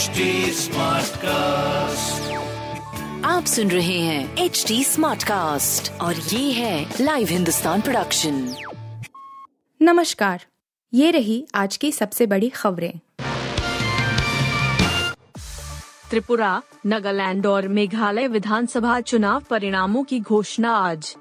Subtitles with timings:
[0.00, 0.06] HD
[1.16, 2.32] cast
[3.24, 8.54] आप सुन रहे हैं एच डी स्मार्ट कास्ट और ये है लाइव हिंदुस्तान प्रोडक्शन
[9.82, 10.44] नमस्कार
[10.94, 12.98] ये रही आज की सबसे बड़ी खबरें।
[16.10, 21.16] त्रिपुरा नागालैंड और मेघालय विधानसभा चुनाव परिणामों की घोषणा आज।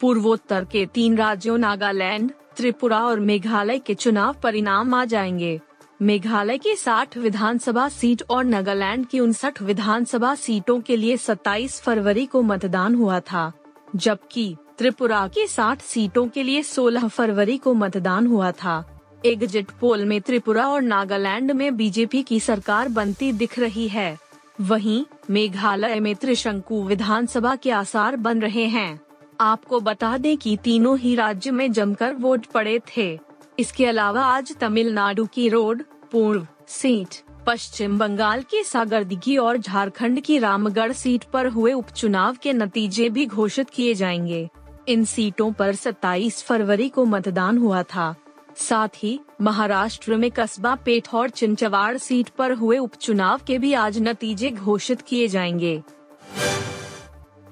[0.00, 5.60] पूर्वोत्तर के तीन राज्यों नागालैंड त्रिपुरा और मेघालय के चुनाव परिणाम आ जाएँगे।
[6.02, 12.26] मेघालय की 60 विधानसभा सीट और नागालैंड की उनसठ विधानसभा सीटों के लिए 27 फरवरी
[12.26, 13.52] को मतदान हुआ था,
[13.96, 20.04] जबकि त्रिपुरा की 60 सीटों के लिए 16 फरवरी को मतदान हुआ था। एग्जिट पोल
[20.04, 24.18] में त्रिपुरा और नागालैंड में बीजेपी की सरकार बनती दिख रही है।
[24.60, 29.00] वहीं मेघालय में त्रिशंकु विधानसभा के आसार बन रहे हैं।
[29.40, 33.27] आपको बता दें कि तीनों ही राज्य में जमकर वोट पड़े थे।
[33.58, 37.14] इसके अलावा आज तमिलनाडु की रोड, पूर्व सीट,
[37.46, 43.26] पश्चिम बंगाल की सागरदिघी और झारखंड की रामगढ़ सीट पर हुए उपचुनाव के नतीजे भी
[43.26, 44.48] घोषित किए जाएँगे।
[44.88, 48.14] इन सीटों पर 27 फरवरी को मतदान हुआ था।
[48.56, 53.98] साथ ही, महाराष्ट्र में कस्बा पेठ और चिंचवाड़ सीट पर हुए उपचुनाव के भी आज
[53.98, 55.82] नतीजे घोषित किए जाएँगे।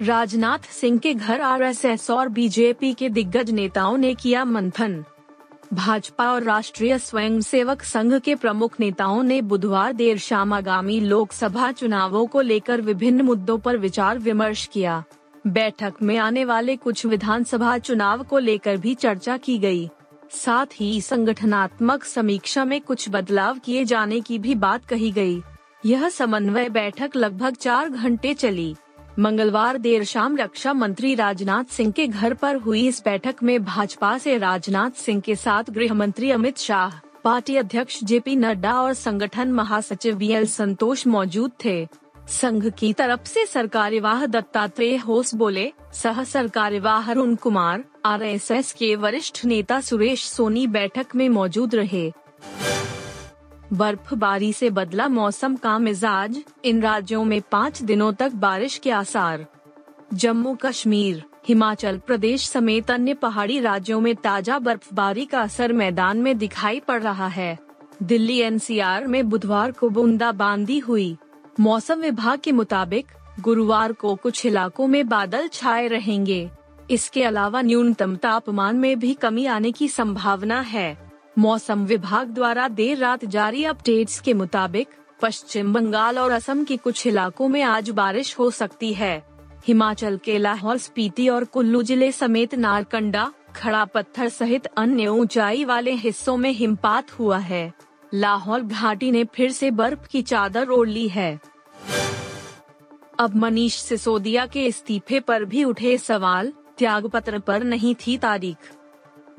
[0.02, 5.04] राजनाथ सिंह के घर आरएसएस और बीजेपी के दिग्गज नेताओं ने किया मंथन।
[5.72, 12.26] भाजपा और राष्ट्रीय स्वयंसेवक संघ के प्रमुख नेताओं ने बुधवार देर शाम आगामी लोकसभा चुनावों
[12.26, 15.02] को लेकर विभिन्न मुद्दों पर विचार विमर्श किया
[15.46, 19.88] बैठक में आने वाले कुछ विधानसभा चुनाव को लेकर भी चर्चा की गई।
[20.30, 25.42] साथ ही संगठनात्मक समीक्षा में कुछ बदलाव किए जाने की भी बात कही गई।
[25.86, 28.74] यह समन्वय बैठक लगभग चार घंटे चली
[29.18, 34.16] मंगलवार देर शाम रक्षा मंत्री राजनाथ सिंह के घर पर हुई इस बैठक में भाजपा
[34.18, 39.52] से राजनाथ सिंह के साथ गृह मंत्री अमित शाह, पार्टी अध्यक्ष जेपी नड्डा और संगठन
[39.52, 41.86] महासचिव बी एल संतोष मौजूद थे।
[42.28, 49.44] संघ की तरफ़ से सरकार्यवाह दत्तात्रेय होस बोले, सह सरकार्यवाह अरुण कुमार, आरएसएस के वरिष्ठ
[49.44, 52.12] नेता सुरेश सोनी बैठक में मौजूद रहे।
[53.72, 59.46] बर्फबारी से बदला मौसम का मिजाज, इन राज्यों में पाँच दिनों तक बारिश के आसार।
[60.14, 66.38] जम्मू कश्मीर, हिमाचल प्रदेश समेत अन्य पहाड़ी राज्यों में ताज़ा बर्फबारी का असर मैदान में
[66.38, 67.58] दिखाई पड़ रहा है।
[68.02, 71.16] दिल्ली एनसीआर में बुधवार को बूंदाबांदी हुई।
[71.60, 73.06] मौसम विभाग के मुताबिक,
[73.40, 76.50] गुरुवार को कुछ इलाकों में बादल छाए रहेंगे।
[76.90, 81.05] इसके अलावा न्यूनतम तापमान में भी कमी आने की संभावना है।
[81.38, 84.88] मौसम विभाग द्वारा देर रात जारी अपडेट्स के मुताबिक,
[85.22, 89.22] पश्चिम बंगाल और असम के कुछ इलाकों में आज बारिश हो सकती है।
[89.66, 95.92] हिमाचल के लाहौल, स्पीति और कुल्लू ज़िले समेत नारकंडा, खड़ा पत्थर सहित अन्य ऊंचाई वाले
[95.94, 97.72] हिस्सों में हिमपात हुआ है।
[98.14, 101.38] लाहौल घाटी ने फिर से बर्फ़ की चादर ओढ़ ली है।
[103.18, 108.56] अब मनीष सिसोदिया के इस्तीफे पर भी उठे सवाल त्याग पत्र पर नहीं थी तारीख।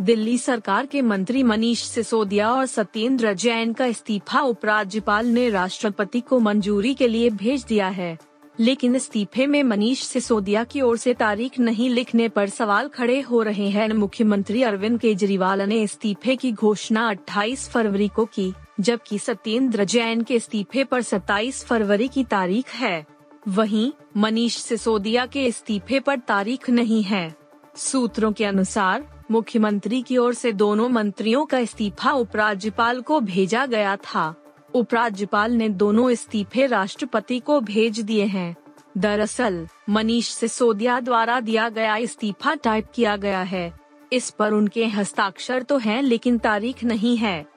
[0.01, 6.39] दिल्ली सरकार के मंत्री मनीष सिसोदिया और सत्येंद्र जैन का इस्तीफा उपराज्यपाल ने राष्ट्रपति को
[6.39, 8.17] मंजूरी के लिए भेज दिया है।
[8.59, 13.41] लेकिन इस्तीफे में मनीष सिसोदिया की ओर से तारीख नहीं लिखने पर सवाल खड़े हो
[13.41, 19.83] रहे हैं। मुख्यमंत्री अरविंद केजरीवाल ने इस्तीफे की घोषणा 28 फरवरी को की, जबकि सत्येंद्र
[19.83, 23.05] जैन के इस्तीफे पर 27 फरवरी की तारीख है।
[23.47, 27.35] वहीं, मनीष सिसोदिया के इस्तीफे पर तारीख नहीं है।
[27.75, 33.95] सूत्रों के अनुसार मुख्यमंत्री की ओर से दोनों मंत्रियों का इस्तीफा उपराज्यपाल को भेजा गया
[33.95, 34.43] था।
[34.75, 38.57] उपराज्यपाल ने दोनों इस्तीफे राष्ट्रपति को भेज दिए हैं।
[38.97, 43.79] दरअसल, मनीष सिसोदिया द्वारा दिया गया इस्तीफा टाइप किया गया है।
[44.13, 47.47] इस पर उनके हस्ताक्षर तो हैं, लेकिन तारीख नहीं है।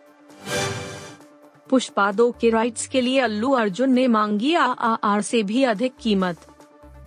[1.69, 6.50] पुष्पा दो के राइट्स के लिए अल्लू अर्जुन ने मांगी आर से भी अधिक कीमत।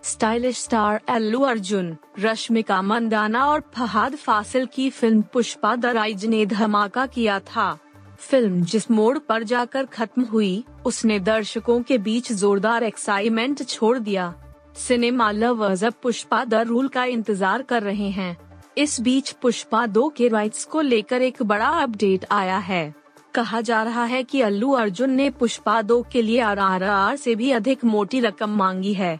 [0.03, 6.45] स्टाइलिश स्टार अल्लू अर्जुन, रश्मिका मंदाना और फहाद फासिल की फ़िल्म पुष्पा द राइज ने
[6.45, 7.77] धमाका किया था।
[8.19, 14.33] फ़िल्म जिस मोड़ पर जाकर खत्म हुई, उसने दर्शकों के बीच जोरदार एक्साइटमेंट छोड़ दिया।
[14.77, 18.37] सिनेमा लवर्स अब पुष्पा द रूल का इंतज़ार कर रहे हैं।
[18.77, 22.93] इस बीच पुष्पा दो के राइट्स को लेकर एक बड़ा अपडेट आया है।
[23.35, 27.51] कहा जा रहा है कि अल्लू अर्जुन ने पुष्पा दो के लिए आर से भी
[27.51, 29.19] अधिक मोटी रकम मांगी है।